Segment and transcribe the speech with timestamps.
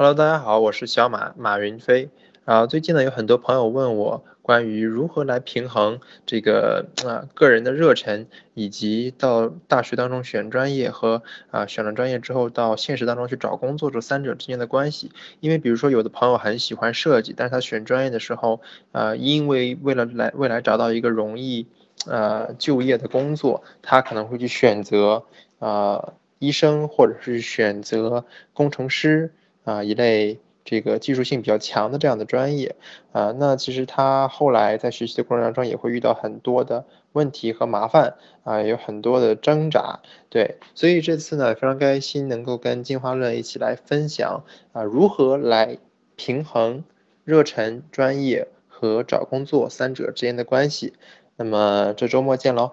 [0.00, 2.08] Hello，大家好，我是小马马云飞。
[2.46, 15.12] 啊，最近呢有很多朋友问我关于如何来平衡这个啊个人的热忱，以及到大学当中选专业和啊选了专业之后到现实当中去找工作这三者之间的关系。
[15.40, 18.62] 因为比如说有的朋友很喜欢设计，但是他选专业的时候，
[18.92, 21.66] 啊因为为了来未来找到一个容易
[22.06, 25.24] 呃就业的工作，他可能会去选择
[25.58, 28.24] 啊医生或者是选择
[28.54, 29.34] 工程师。
[29.70, 32.74] 啊，一类这个技术性比较强的这样的专业，
[33.12, 44.42] 啊，那其实他后来在学习的过程当中也会遇到很多的问题和麻烦，啊，有很多的挣扎，对，所以这次呢非常开心能够跟进化论一起来分享
[44.72, 45.78] 啊，如何来
[46.16, 46.82] 平衡
[47.24, 50.94] 热忱、专业和找工作三者之间的关系，
[51.36, 52.72] 那么这周末见喽。